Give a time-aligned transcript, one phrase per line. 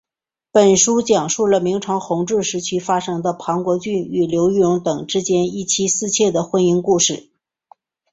[0.51, 7.29] 本书讲述了明朝弘治时期发生的庞国俊与刘玉蓉等之间一妻四妾的婚姻故事。